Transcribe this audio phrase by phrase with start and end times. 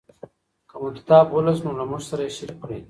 [0.69, 2.79] که مو کتاب ولوست نو له موږ سره یې شریک کړئ.